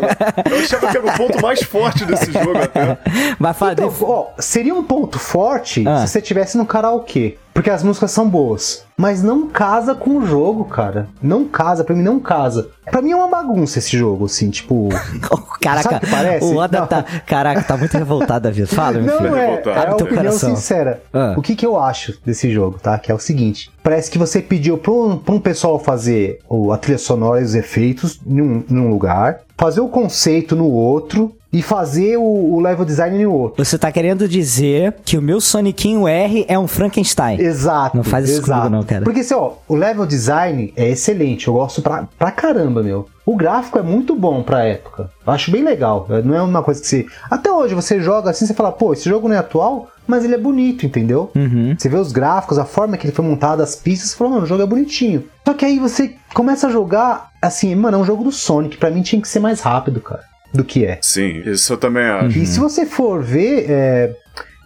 [0.50, 2.98] Eu achava que era o ponto mais forte desse jogo até.
[3.38, 3.72] Vai falar.
[3.72, 5.98] Então, ó, seria um ponto forte Ah.
[6.06, 7.36] se você tivesse no karaokê.
[7.58, 8.84] Porque as músicas são boas.
[8.96, 11.08] Mas não casa com o jogo, cara.
[11.20, 12.68] Não casa, pra mim não casa.
[12.88, 14.88] Pra mim é uma bagunça esse jogo, assim, tipo.
[15.60, 16.44] Caraca, Sabe o que parece?
[16.44, 16.86] o Oda Não.
[16.86, 17.04] tá.
[17.26, 18.68] Caraca, tá muito revoltado, Vitor.
[18.76, 19.36] Fala, meu Não filho.
[19.36, 19.76] é, revoltado.
[19.76, 20.54] é a opinião coração.
[20.54, 21.02] sincera.
[21.12, 21.34] Ah.
[21.36, 22.96] O que, que eu acho desse jogo, tá?
[22.96, 26.70] Que é o seguinte: parece que você pediu pra um, pra um pessoal fazer o-
[26.72, 31.62] a trilha sonora e os efeitos num, num lugar, fazer o conceito no outro e
[31.62, 33.64] fazer o, o level design no outro.
[33.64, 37.40] Você tá querendo dizer que o meu Sonicinho R é um Frankenstein.
[37.40, 37.96] Exato.
[37.96, 38.60] Não faz isso exato.
[38.60, 39.04] comigo não, cara.
[39.04, 41.48] Porque assim, ó, o level design é excelente.
[41.48, 43.08] Eu gosto pra, pra caramba, meu.
[43.24, 45.10] O gráfico é muito bom pra época.
[45.26, 46.06] Eu acho bem legal.
[46.24, 47.06] Não é uma coisa que você.
[47.30, 50.34] Até hoje você joga assim, você fala, pô, esse jogo não é atual, mas ele
[50.34, 51.30] é bonito, entendeu?
[51.36, 51.74] Uhum.
[51.78, 54.44] Você vê os gráficos, a forma que ele foi montado, as pistas, você fala, mano,
[54.44, 55.24] o jogo é bonitinho.
[55.46, 58.78] Só que aí você começa a jogar, assim, mano, é um jogo do Sonic.
[58.78, 60.98] Pra mim tinha que ser mais rápido, cara, do que é.
[61.02, 62.38] Sim, isso eu também acho.
[62.38, 64.16] E se você for ver, é,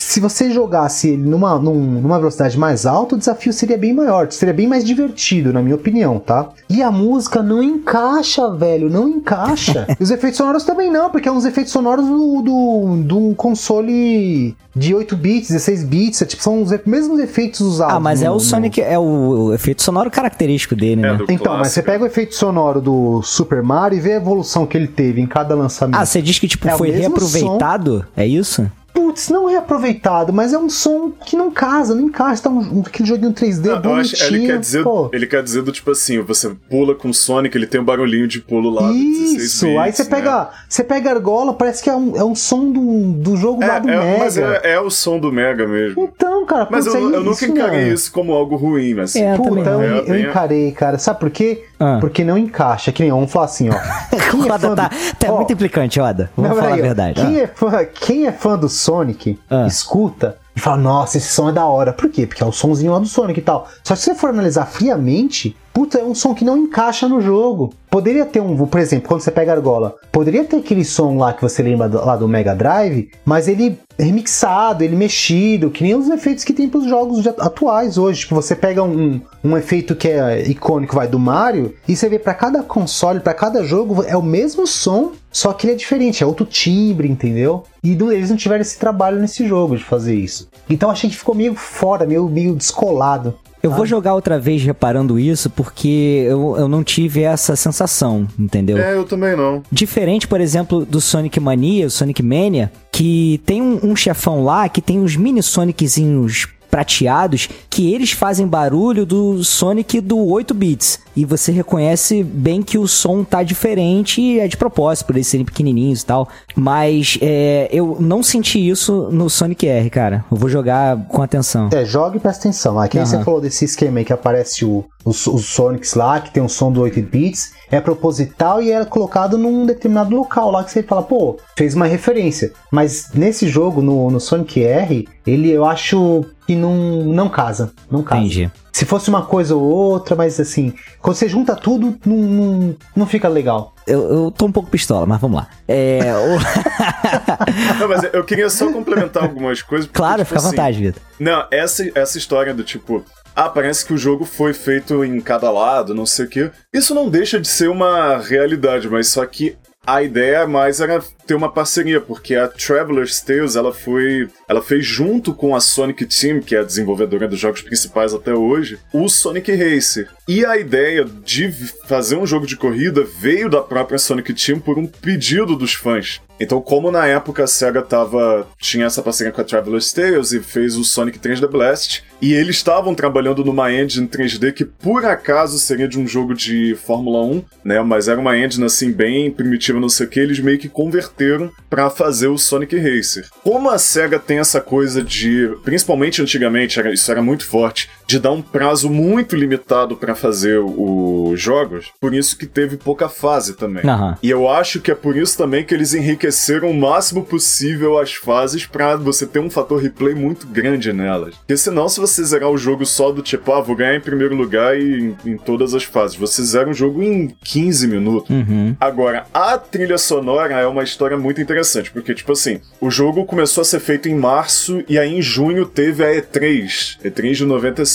[0.02, 4.30] se você jogasse ele numa, num- numa velocidade mais alta, o desafio seria bem maior,
[4.30, 6.48] seria bem mais divertido, na minha opinião, tá?
[6.68, 9.86] E a música não encaixa, velho, não encaixa.
[9.98, 14.56] E os efeitos sonoros também não, porque é uns efeitos sonoros do, do, do console
[14.74, 17.94] de 8 bits, 16 bits, é, tipo, são os mesmos efeitos usados.
[17.94, 21.12] Ah, mas é no- o no- Sonic, é o, o efeito sonoro característico dele, É,
[21.12, 21.18] né?
[21.28, 21.86] Então, mas você clássico.
[21.86, 25.26] pega o efeito sonoro do Super Mario e vê a evolução que ele teve em
[25.26, 25.96] cada lançamento.
[26.00, 28.04] Ah, você diz que tipo É o foi reaproveitado?
[28.16, 28.68] É isso?
[29.12, 32.42] Putz, não é aproveitado, mas é um som que não casa, não encaixa.
[32.44, 34.22] Tá um, aquele joguinho 3D Não, eu bonitinho.
[34.22, 35.10] acho, ele, quer dizer, pô.
[35.12, 38.26] ele quer dizer do tipo assim, você pula com o Sonic, ele tem um barulhinho
[38.26, 40.08] de pulo lá do 16 Isso, bits, aí você né?
[40.10, 43.60] pega, você pega a argola, parece que é um, é um som do, do jogo
[43.60, 44.18] lá do É, é, Mega.
[44.18, 46.02] mas é, é o som do Mega mesmo.
[46.02, 49.34] Então, cara, Mas putz, eu, aí eu nunca encarei isso como algo ruim, mas É,
[49.34, 49.82] eu Puta, eu, não.
[49.82, 50.98] É, eu bem- encarei, cara.
[50.98, 51.64] Sabe por quê?
[51.78, 51.98] Ah.
[52.00, 52.92] Porque não encaixa.
[52.92, 53.72] Que nem vamos falar assim, ó.
[54.12, 56.30] É Oda fã tá, tá Ó, muito implicante, Oda.
[56.36, 57.20] Vamos não, falar peraí, a verdade.
[57.26, 57.42] Quem, Ah.
[57.42, 59.01] é fã, quem é fã do Sonic,
[59.50, 59.66] Ah.
[59.66, 61.92] escuta e fala, nossa, esse som é da hora.
[61.92, 62.26] Por quê?
[62.26, 63.68] Porque é o somzinho lá do Sonic e tal.
[63.82, 67.20] Só que se você for analisar friamente, puta, é um som que não encaixa no
[67.20, 67.72] jogo.
[67.90, 71.32] Poderia ter um, por exemplo, quando você pega a argola, poderia ter aquele som lá
[71.32, 75.94] que você lembra do- lá do Mega Drive, mas ele remixado, ele mexido, que nem
[75.94, 78.20] os efeitos que tem pros jogos de- atuais hoje.
[78.20, 82.18] Tipo, você pega um, um efeito que é icônico, vai, do Mario, e você vê
[82.18, 86.22] pra cada console, pra cada jogo, é o mesmo som, só que ele é diferente,
[86.22, 87.64] é outro timbre, entendeu?
[87.84, 90.48] E eles não tiveram esse trabalho nesse jogo de fazer isso.
[90.68, 93.34] Então achei que ficou meio fora, meio, meio descolado.
[93.62, 98.76] Eu vou jogar outra vez reparando isso porque eu, eu não tive essa sensação, entendeu?
[98.78, 99.62] É, eu também não.
[99.70, 104.68] Diferente, por exemplo, do Sonic Mania, o Sonic Mania, que tem um, um chefão lá
[104.68, 111.00] que tem uns mini Soniczinhos prateados que eles fazem barulho do Sonic do 8 bits.
[111.14, 115.26] E você reconhece bem que o som tá diferente e é de propósito, por eles
[115.26, 116.26] serem pequenininhos e tal.
[116.56, 120.24] Mas é, eu não senti isso no Sonic R, cara.
[120.32, 121.68] Eu vou jogar com atenção.
[121.74, 122.80] É, joga e presta atenção.
[122.80, 123.04] Aqui Aham.
[123.04, 126.48] você falou desse esquema aí que aparece o, os, os Sonics lá, que tem um
[126.48, 130.82] som do 8 bits, é proposital e é colocado num determinado local lá que você
[130.82, 132.50] fala, pô, fez uma referência.
[132.70, 136.74] Mas nesse jogo, no, no Sonic R, ele eu acho que não,
[137.04, 137.72] não casa.
[137.90, 138.20] Não casa.
[138.20, 138.50] Entendi.
[138.72, 143.06] Se fosse uma coisa ou outra, mas assim, quando você junta tudo, não, não, não
[143.06, 143.74] fica legal.
[143.86, 145.48] Eu, eu tô um pouco pistola, mas vamos lá.
[145.68, 146.00] É.
[146.14, 146.38] o-
[147.78, 149.86] Não, mas eu queria só complementar algumas coisas.
[149.86, 151.02] porque, claro, tipo fica à assim, vontade, Vitor.
[151.18, 153.04] Não, essa, essa história do tipo.
[153.34, 156.50] Ah, parece que o jogo foi feito em cada lado, não sei o quê.
[156.72, 161.34] Isso não deixa de ser uma realidade, mas só que a ideia mais era ter
[161.34, 164.28] uma parceria, porque a Traveler's Tales ela foi.
[164.48, 168.32] Ela fez junto com a Sonic Team, que é a desenvolvedora dos jogos principais até
[168.32, 170.08] hoje, o Sonic Racer.
[170.28, 171.52] E a ideia de
[171.86, 176.20] fazer um jogo de corrida veio da própria Sonic Team por um pedido dos fãs.
[176.42, 180.40] Então, como na época a SEGA tava, tinha essa parceria com a Traveler's Tales e
[180.40, 185.58] fez o Sonic 3D Blast, e eles estavam trabalhando numa engine 3D que por acaso
[185.58, 187.80] seria de um jogo de Fórmula 1, né?
[187.82, 191.50] Mas era uma engine assim bem primitiva, não sei o que, eles meio que converteram
[191.70, 193.26] pra fazer o Sonic Racer.
[193.42, 198.18] Como a SEGA tem essa coisa de, principalmente antigamente, era- isso era muito forte, de
[198.18, 203.54] dar um prazo muito limitado pra fazer os jogos, por isso que teve pouca fase
[203.54, 203.82] também.
[203.88, 204.18] Aham.
[204.22, 208.12] E eu acho que é por isso também que eles enriqueceram o máximo possível as
[208.12, 211.34] fases pra você ter um fator replay muito grande nelas.
[211.36, 214.36] Porque senão, se você zerar o jogo só do tipo, ah, vou ganhar em primeiro
[214.36, 218.28] lugar e em, em todas as fases, você zera um jogo em 15 minutos.
[218.28, 218.76] Uhum.
[218.78, 223.62] Agora, a trilha sonora é uma história muito interessante, porque, tipo assim, o jogo começou
[223.62, 227.46] a ser feito em março e aí em junho teve a E3, E3 de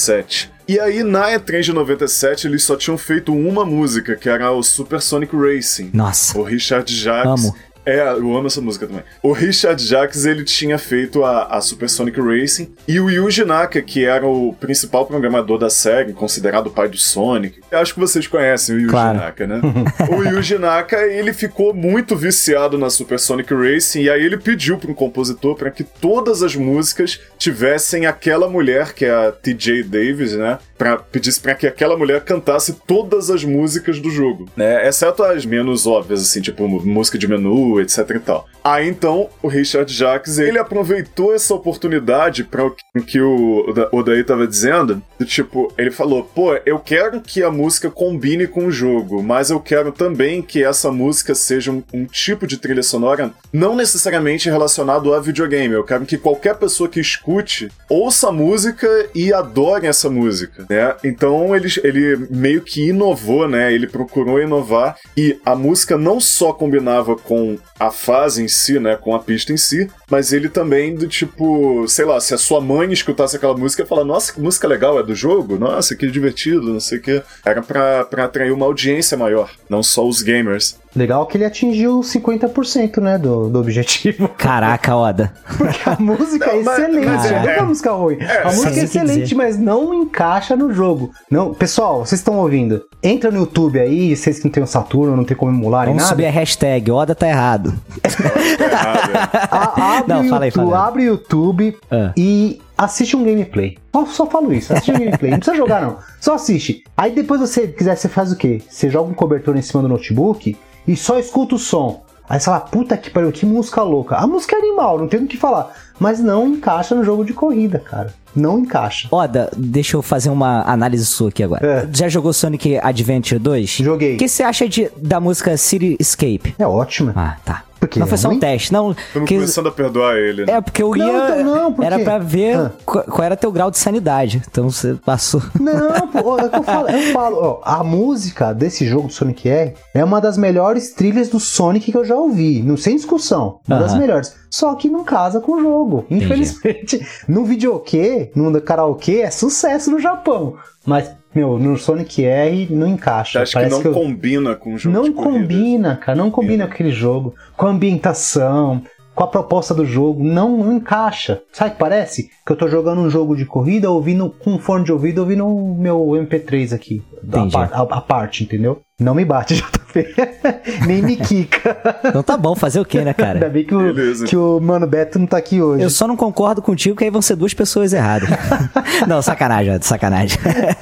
[0.08, 0.52] 97.
[0.67, 4.62] E aí, na E3 de 97, eles só tinham feito uma música, que era o
[4.62, 5.91] Super Sonic Racing.
[5.93, 6.38] Nossa.
[6.38, 7.46] O Richard Jacques.
[7.46, 7.56] Amo.
[7.88, 9.02] É, eu amo essa música também.
[9.23, 12.73] O Richard Jacques, ele tinha feito a, a Super Sonic Racing.
[12.86, 16.97] E o Yuji Naka, que era o principal programador da série, considerado o pai do
[16.97, 17.62] Sonic.
[17.71, 19.19] Eu acho que vocês conhecem o Yuji Claro.
[19.19, 19.62] Naka, né?
[20.12, 24.02] o Yuji Naka, ele ficou muito viciado na Super Sonic Racing.
[24.02, 28.93] E aí ele pediu para um compositor para que todas as músicas tivessem aquela mulher,
[28.93, 30.60] que é a TJ Davis, né?
[30.78, 34.86] Pra, pedisse para que aquela mulher cantasse todas as músicas do jogo, né?
[34.88, 38.47] Exceto as menos óbvias, assim, tipo música de menu, etc e tal.
[38.63, 44.23] Aí então, o Richard Jacques, ele aproveitou essa oportunidade para o que- o Oda- Odaí
[44.25, 48.71] tava dizendo, do tipo, ele falou, pô, eu quero que a música combine com o
[48.71, 53.31] jogo, mas eu quero também que essa música seja um, um tipo de trilha sonora
[53.53, 55.73] não necessariamente relacionado a videogame.
[55.73, 60.93] Eu quero que qualquer pessoa que escute ouça a música e adore essa música, né?
[61.05, 63.71] Então ele, ele meio que inovou, né?
[63.73, 68.96] Ele procurou inovar e a música não só combinava com a fase em si, né?
[68.96, 72.62] Com a pista em si, mas ele também do tipo, sei lá, se a sua
[72.62, 75.58] mãe escutasse aquela música e falar, nossa, que música legal, é do jogo?
[75.58, 77.24] Nossa, que divertido, não sei o que.
[77.46, 80.78] Era pra, pra atrair uma audiência maior, não só os gamers.
[80.95, 84.28] Legal que ele atingiu 50%, né, do, do objetivo.
[84.38, 85.34] Caraca, Oda.
[85.58, 88.17] Porque a música é Não, mas- excelente, mas não é- é uma música ruim.
[88.21, 91.12] a música é excelente, mas não encaixa no jogo.
[91.30, 92.84] Não, pessoal, vocês estão ouvindo?
[93.04, 96.02] Entra no YouTube aí, vocês que não tem o Saturno, não tem como emular Vamos
[96.02, 96.10] nada.
[96.10, 97.73] subir a hashtag Oda tá errado.
[98.04, 99.38] Errado, é.
[99.52, 100.80] A- abre, Não, o fala aí, YouTube, aí.
[100.82, 102.12] abre o YouTube Ah.
[102.17, 103.77] e assiste um gameplay.
[103.93, 105.31] Só, só falo isso, assiste um gameplay.
[105.31, 105.97] Não precisa jogar, não.
[106.19, 106.83] Só assiste.
[106.95, 108.61] Aí depois você quiser, você faz o quê?
[108.69, 110.55] Você joga um cobertor em cima do notebook
[110.87, 112.03] e só escuta o som.
[112.29, 114.17] Aí você fala, puta que pariu, que música louca.
[114.17, 115.73] A música é animal, não tem o que falar.
[115.97, 118.13] Mas não encaixa no jogo de corrida, cara.
[118.35, 119.07] Não encaixa.
[119.09, 121.65] Oda, deixa eu fazer uma análise sua aqui agora.
[121.65, 121.87] É.
[121.91, 123.69] Já jogou Sonic Adventure 2?
[123.69, 124.15] Joguei.
[124.15, 126.53] O que você acha de, da música City Escape?
[126.59, 127.13] É ótima.
[127.15, 127.63] Ah, tá.
[127.88, 128.91] Porque não foi só um teste, não.
[128.91, 130.45] Estamos que- começando a perdoar ele.
[130.45, 130.54] né?
[130.54, 131.39] É, porque eu Não, ia.
[131.41, 132.04] então não, por era quê?
[132.04, 132.71] pra ver Ah.
[132.86, 134.41] qual, era teu grau de sanidade.
[134.50, 135.41] Então você passou.
[135.60, 136.89] Não, pô, é o que eu falo.
[136.89, 141.30] Eu falo ó, a música desse jogo do Sonic R é uma das melhores trilhas
[141.30, 142.62] do Sonic que eu já ouvi.
[142.62, 143.60] Não sem discussão.
[143.67, 144.00] Uma das Aham.
[144.02, 144.36] melhores.
[144.50, 146.06] Só que não casa com o jogo.
[146.10, 147.06] Infelizmente.
[147.28, 150.56] No videokê, no karaokê, é sucesso no Japão.
[150.86, 153.41] Mas, meu, no Sonic R não encaixa.
[153.41, 155.39] Acho que Parece não eu- combina com o jogo não de corrida.
[155.39, 158.81] combina, cara, não combina com aquele jogo, com a ambientação,
[159.13, 161.41] com a proposta do jogo, não, não encaixa.
[161.51, 162.29] Sabe o que parece?
[162.45, 165.45] Que eu tô jogando um jogo de corrida, ouvindo com um fone de ouvido, ouvindo
[165.47, 167.01] o meu MP3 aqui,
[167.33, 168.81] a, par- a- a parte, entendeu?
[168.99, 169.79] Não me bate, JP.
[170.86, 171.77] Nem me quica.
[172.05, 173.49] Então tá bom, fazer o quê, né, Ainda cara?
[173.49, 174.25] bem que o, Beleza.
[174.25, 175.83] que o Mano Beto não tá aqui hoje.
[175.83, 178.29] Eu só não concordo contigo que aí vão ser duas pessoas erradas.
[179.07, 180.38] não, sacanagem, sacanagem.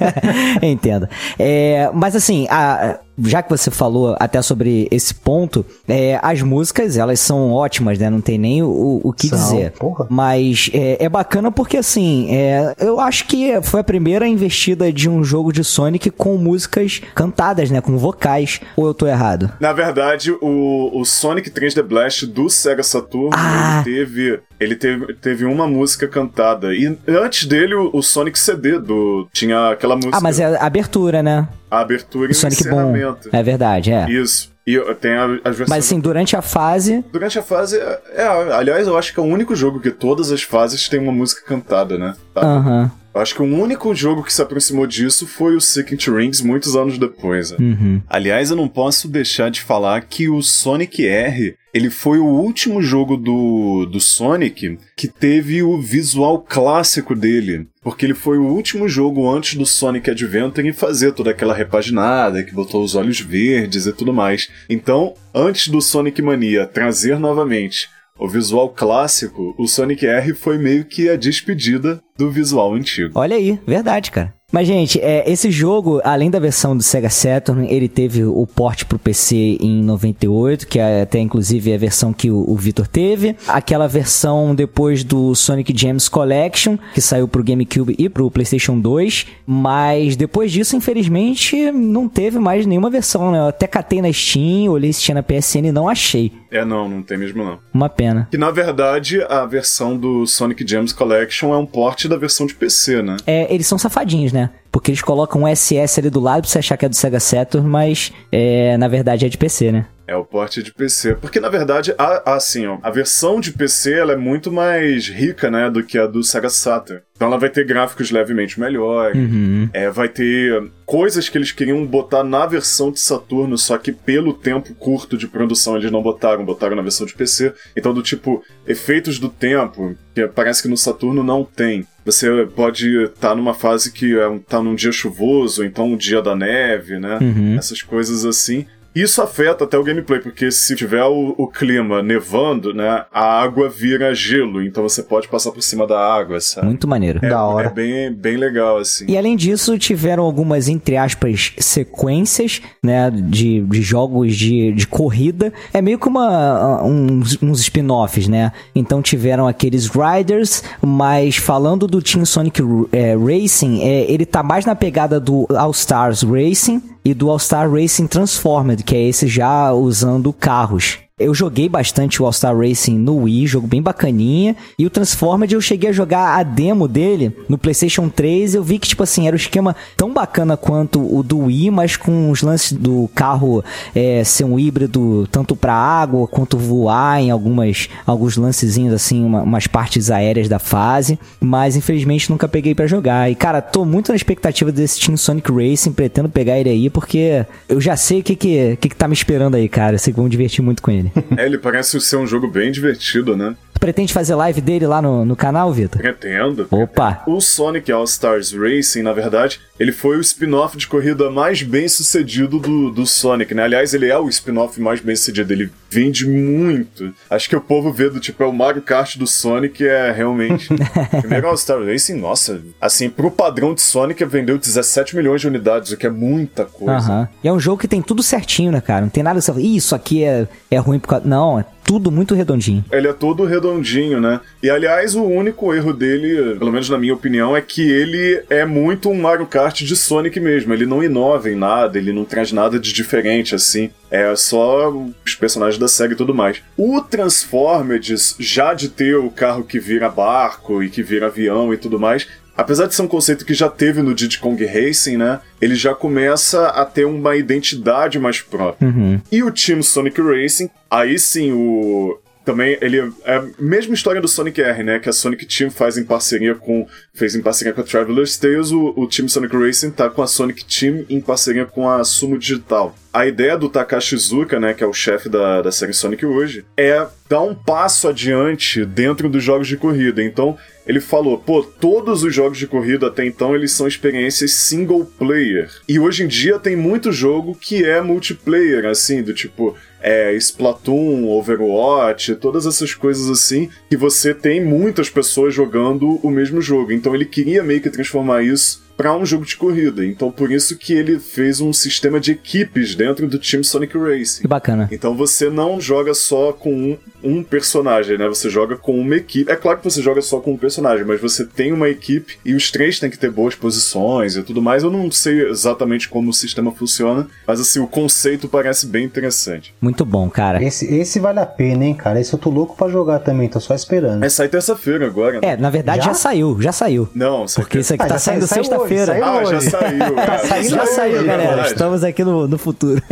[0.62, 1.08] Entendo.
[1.38, 6.96] É, mas assim, a- já que você falou até sobre esse ponto, é, as músicas,
[6.96, 8.10] elas são ótimas, né?
[8.10, 9.72] Não tem nem o, o que São, dizer.
[9.72, 10.06] porra.
[10.10, 15.08] Mas é, é bacana porque, assim, é, eu acho que foi a primeira investida de
[15.08, 17.80] um jogo de Sonic com músicas cantadas, né?
[17.80, 18.60] Com vocais.
[18.76, 19.50] Ou eu tô errado?
[19.60, 23.82] Na verdade, o, o Sonic 3D Blast do Sega Saturn Ah.
[23.86, 26.74] ele teve ele teve, teve uma música cantada.
[26.74, 30.64] E antes dele, o, o Sonic CD do tinha aquela música, Ah, mas é a
[30.64, 31.46] abertura, né?
[31.70, 32.76] a abertura e O Sonic bom.
[33.10, 33.36] Encerramento.
[33.36, 34.10] É verdade, é.
[34.10, 34.54] Isso.
[34.66, 37.04] E tem as versões Mas assim, durante a fase.
[37.12, 40.32] Durante a fase, é, é, aliás, eu acho que é o único jogo que todas
[40.32, 42.16] as fases tem uma música cantada, né?
[42.34, 42.40] Tá?
[42.40, 42.90] Aham.
[43.16, 46.98] Acho que o único jogo que se aproximou disso foi o Secret Rings muitos anos
[46.98, 47.50] depois.
[47.50, 47.56] né?
[47.60, 48.02] Uhum.
[48.08, 52.80] Aliás, eu não posso deixar de falar que o Sonic R, ele foi o último
[52.80, 57.66] jogo do, do Sonic que teve o visual clássico dele.
[57.82, 62.42] Porque ele foi o último jogo antes do Sonic Adventure em fazer toda aquela repaginada,
[62.42, 64.48] que botou os olhos verdes e tudo mais.
[64.68, 70.84] Então, antes do Sonic Mania trazer novamente o visual clássico, o Sonic R foi meio
[70.84, 73.12] que a despedida do visual antigo.
[73.18, 74.35] Olha aí, verdade, cara.
[74.52, 78.84] Mas, gente, é, esse jogo, além da versão do Sega Saturn, ele teve o port
[78.84, 83.34] pro PC em 98, que é até inclusive a versão que o, o Vitor teve.
[83.48, 89.26] Aquela versão depois do Sonic Gems Collection, que saiu pro GameCube e pro PlayStation 2.
[89.44, 93.38] Mas depois disso, infelizmente, não teve mais nenhuma versão, né?
[93.38, 96.32] Eu até catei na Steam, olhei se tinha na PSN e não achei.
[96.52, 97.58] É, não, não tem mesmo não.
[97.74, 98.28] Uma pena.
[98.30, 102.54] Que na verdade a versão do Sonic Gems Collection é um port da versão de
[102.54, 103.16] PC, né?
[103.26, 104.35] É, eles são safadinhos, né?
[104.70, 107.18] Porque eles colocam um SS ali do lado pra você achar que é do Sega
[107.18, 109.86] Saturn, mas é, na verdade é de PC, né?
[110.06, 111.16] É o port de PC.
[111.16, 115.50] Porque na verdade, a, assim, ó, a versão de PC ela é muito mais rica,
[115.50, 117.02] né, do que a do Sega Saturn.
[117.14, 119.16] Então ela vai ter gráficos levemente melhores.
[119.16, 119.68] Uhum.
[119.72, 124.32] É, vai ter coisas que eles queriam botar na versão de Saturno, só que pelo
[124.34, 127.52] tempo curto de produção eles não botaram, botaram na versão de PC.
[127.76, 131.86] Então, do tipo, efeitos do tempo, que parece que no Saturno não tem.
[132.04, 135.96] Você pode estar numa fase que é um- tá num dia chuvoso, ou então um
[135.96, 137.18] dia da neve, né?
[137.20, 137.56] Uhum.
[137.58, 138.66] Essas coisas assim.
[138.96, 143.68] Isso afeta até o gameplay, porque se tiver o, o clima nevando, né, a água
[143.68, 146.66] vira gelo, então você pode passar por cima da água, sabe?
[146.66, 147.20] Muito maneiro.
[147.22, 147.66] É, Da hora.
[147.66, 149.04] é bem, bem legal, assim.
[149.06, 155.52] E além disso, tiveram algumas, entre aspas, sequências, né, de, de jogos de, de corrida.
[155.74, 158.50] É meio que uma, uns, uns spin-offs, né?
[158.74, 164.64] Então tiveram aqueles Riders, mas falando do Team Sonic é, Racing, é, ele tá mais
[164.64, 169.26] na pegada do All Stars Racing e do All Star Racing Transformed, que é esse
[169.26, 171.05] já usando carros.
[171.18, 174.54] Eu joguei bastante o All-Star Racing no Wii, jogo bem bacaninha.
[174.78, 178.54] E o Transformed eu cheguei a jogar a demo dele no PlayStation 3.
[178.54, 181.96] Eu vi que, tipo assim, era um esquema tão bacana quanto o do Wii, mas
[181.96, 187.30] com os lances do carro é, ser um híbrido tanto para água quanto voar em
[187.30, 191.18] algumas alguns lancezinhos, assim, uma, umas partes aéreas da fase.
[191.40, 193.30] Mas infelizmente nunca peguei para jogar.
[193.30, 197.46] E cara, tô muito na expectativa desse Team Sonic Racing, pretendo pegar ele aí, porque
[197.70, 199.94] eu já sei o que, que, que, que tá me esperando aí, cara.
[199.94, 201.05] Eu sei que me divertir muito com ele.
[201.36, 203.54] É, ele parece ser um jogo bem divertido, né?
[203.74, 206.00] Tu pretende fazer live dele lá no, no canal, Vitor?
[206.00, 206.66] Pretendo.
[206.70, 207.22] Opa!
[207.26, 211.86] O Sonic All Stars Racing, na verdade, ele foi o spin-off de corrida mais bem
[211.88, 213.64] sucedido do, do Sonic, né?
[213.64, 215.52] Aliás, ele é o spin-off mais bem sucedido.
[215.52, 217.14] Ele vende muito.
[217.30, 220.68] Acho que o povo vê do tipo, é o Mario Kart do Sonic, é realmente.
[221.20, 225.92] Primeiro All Star Racing, nossa, assim, pro padrão de Sonic, vendeu 17 milhões de unidades,
[225.92, 226.98] o que é muita coisa.
[226.98, 227.28] Aham.
[227.42, 229.00] E é um jogo que tem tudo certinho, né, cara?
[229.00, 231.26] Não tem nada que você fala, "Ih, isso aqui é, é ruim por causa.
[231.26, 232.84] Não, é tudo muito redondinho.
[232.90, 234.40] Ele é todo redondinho, né?
[234.60, 238.64] E aliás, o único erro dele, pelo menos na minha opinião, é que ele é
[238.64, 240.74] muito um Mario Kart de Sonic mesmo.
[240.74, 243.90] Ele não inova em nada, ele não traz nada de diferente assim.
[244.10, 244.92] É só
[245.24, 246.60] os personagens da série e tudo mais.
[246.76, 251.76] O Transformed, já de ter o carro que vira barco e que vira avião e
[251.76, 255.40] tudo mais, Apesar de ser um conceito que já teve no Diddy Kong Racing, né?
[255.60, 258.88] Ele já começa a ter uma identidade mais própria.
[258.88, 259.20] Uhum.
[259.30, 262.18] E o Team Sonic Racing, aí sim o.
[262.44, 265.00] Também ele é a mesma história do Sonic R, né?
[265.00, 266.86] Que a Sonic Team faz em parceria com.
[267.12, 270.26] fez em parceria com a Traveler's Tales, o, o Team Sonic Racing tá com a
[270.26, 272.94] Sonic Team em parceria com a Sumo Digital.
[273.16, 276.66] A ideia do Takashi Iizuka, né, que é o chefe da, da série Sonic hoje,
[276.76, 280.22] é dar um passo adiante dentro dos jogos de corrida.
[280.22, 285.06] Então, ele falou, pô, todos os jogos de corrida até então eles são experiências single
[285.18, 285.70] player.
[285.88, 291.26] E hoje em dia tem muito jogo que é multiplayer, assim, do tipo é, Splatoon,
[291.26, 296.92] Overwatch, todas essas coisas assim, que você tem muitas pessoas jogando o mesmo jogo.
[296.92, 300.04] Então ele queria meio que transformar isso para um jogo de corrida.
[300.04, 304.42] Então por isso que ele fez um sistema de equipes dentro do Team Sonic Racing.
[304.42, 304.88] Que bacana.
[304.90, 308.26] Então você não joga só com um, um, personagem, né?
[308.28, 309.50] Você joga com uma equipe.
[309.50, 312.54] É claro que você joga só com um personagem, mas você tem uma equipe e
[312.54, 314.82] os três têm que ter boas posições e tudo mais.
[314.82, 319.74] Eu não sei exatamente como o sistema funciona, mas assim, o conceito parece bem interessante.
[319.80, 320.62] Muito bom, cara.
[320.62, 322.20] Esse, esse vale a pena, hein, cara?
[322.20, 324.24] Esse eu tô louco pra jogar também, tô só esperando.
[324.24, 325.40] É sai terça-feira agora.
[325.40, 325.40] né?
[325.42, 326.14] É, na verdade já, Já?
[326.14, 327.08] saiu, já saiu.
[327.14, 329.12] Não, sai Porque isso aqui Ah, tá já saindo sexta-feira.
[329.14, 329.70] hoje, Ah, já hoje.
[329.70, 330.18] saiu.
[330.18, 330.38] é.
[330.38, 331.46] saindo Já saiu, galera.
[331.48, 331.68] verdade.
[331.68, 333.02] Estamos aqui no, no futuro.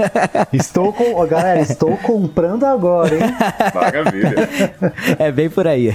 [0.52, 1.14] Estou com.
[1.14, 3.20] ó, Galera, estou comprando agora, hein?
[3.74, 4.03] Maravilha.
[5.18, 5.94] é bem por aí.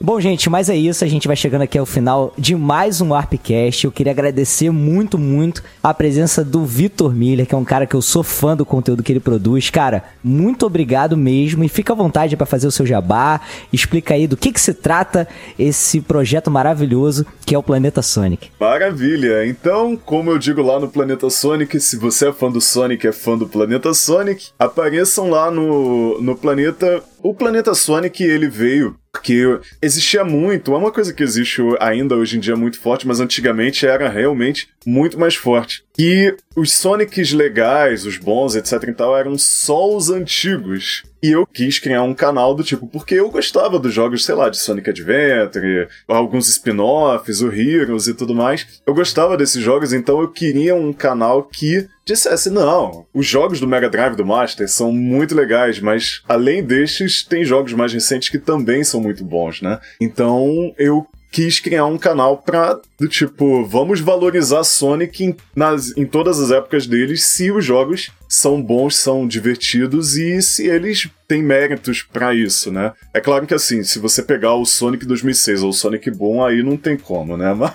[0.00, 1.04] Bom, gente, mas é isso.
[1.04, 3.84] A gente vai chegando aqui ao final de mais um Warpcast.
[3.84, 7.94] Eu queria agradecer muito, muito a presença do Vitor Miller, que é um cara que
[7.94, 9.70] eu sou fã do conteúdo que ele produz.
[9.70, 11.64] Cara, muito obrigado mesmo.
[11.64, 13.40] E fica à vontade para fazer o seu jabá.
[13.72, 15.26] Explica aí do que, que se trata
[15.58, 18.50] esse projeto maravilhoso que é o Planeta Sonic.
[18.58, 19.46] Maravilha!
[19.46, 23.12] Então, como eu digo lá no Planeta Sonic, se você é fã do Sonic, é
[23.12, 27.02] fã do Planeta Sonic, apareçam lá no, no planeta.
[27.28, 32.36] O Planeta Sonic, ele veio porque existia muito, é uma coisa que existe ainda hoje
[32.36, 35.84] em dia muito forte, mas antigamente era realmente muito mais forte.
[35.98, 41.02] E os Sonics legais, os bons, etc e tal, eram só os antigos.
[41.22, 44.48] E eu quis criar um canal do tipo, porque eu gostava dos jogos, sei lá,
[44.48, 48.80] de Sonic Adventure, alguns spin-offs, o Heroes e tudo mais.
[48.86, 53.66] Eu gostava desses jogos, então eu queria um canal que dissesse, não, os jogos do
[53.66, 58.38] Mega Drive do Master são muito legais, mas além destes, tem jogos mais recentes que
[58.38, 59.80] também são muito bons, né?
[60.00, 66.06] Então eu quis criar um canal pra, do tipo, vamos valorizar Sonic em, nas, em
[66.06, 71.42] todas as épocas deles se os jogos são bons, são divertidos e se eles têm
[71.42, 72.92] méritos pra isso, né?
[73.12, 76.62] É claro que assim, se você pegar o Sonic 2006 ou o Sonic Boom, aí
[76.62, 77.54] não tem como, né?
[77.54, 77.72] Mas,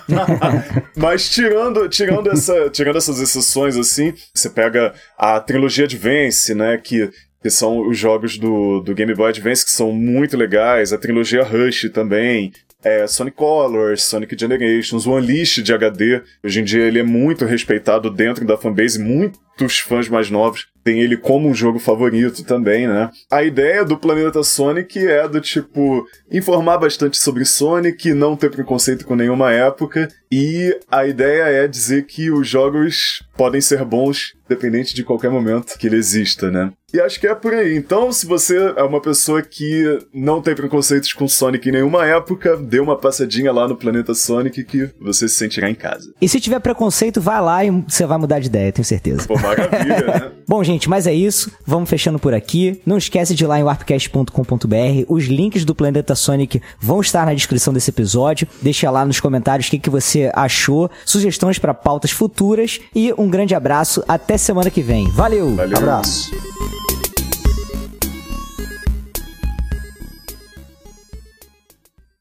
[0.96, 6.78] mas tirando, tirando, essa, tirando essas exceções assim, você pega a trilogia Advance, né?
[6.78, 7.10] Que
[7.42, 11.42] que são os jogos do, do Game Boy Advance, que são muito legais, a trilogia
[11.42, 16.22] Rush também, é, Sonic Colors, Sonic Generations, o Unleashed de HD.
[16.44, 21.00] Hoje em dia ele é muito respeitado dentro da fanbase, muitos fãs mais novos têm
[21.00, 23.10] ele como um jogo favorito também, né?
[23.30, 29.06] A ideia do Planeta Sonic é do tipo informar bastante sobre Sonic, não ter preconceito
[29.06, 34.94] com nenhuma época, e a ideia é dizer que os jogos podem ser bons independente
[34.94, 36.72] de qualquer momento que ele exista, né?
[36.92, 37.74] E acho que é por aí.
[37.74, 42.54] Então, se você é uma pessoa que não tem preconceitos com Sonic em nenhuma época,
[42.54, 46.12] dê uma passadinha lá no Planeta Sonic que você se sentirá em casa.
[46.20, 49.26] E se tiver preconceito, vai lá e você vai mudar de ideia, tenho certeza.
[49.26, 50.32] Pô, maravilha, né?
[50.46, 51.50] Bom, gente, mas é isso.
[51.64, 52.82] Vamos fechando por aqui.
[52.84, 55.04] Não esquece de ir lá em warpcast.com.br.
[55.08, 58.46] Os links do Planeta Sonic vão estar na descrição desse episódio.
[58.60, 63.30] Deixa lá nos comentários o que, que você achou, sugestões para pautas futuras e um
[63.30, 64.04] grande abraço.
[64.06, 65.10] Até semana que vem.
[65.10, 65.54] Valeu!
[65.54, 65.76] Valeu.
[65.78, 66.30] Abraço.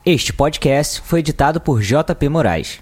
[0.06, 2.80] Este podcast foi editado por JP Moraes.